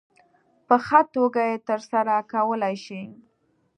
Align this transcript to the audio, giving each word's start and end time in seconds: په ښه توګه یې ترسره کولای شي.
په 0.67 0.75
ښه 0.85 0.99
توګه 1.15 1.41
یې 1.49 1.57
ترسره 1.67 2.15
کولای 2.31 2.75
شي. 2.85 3.01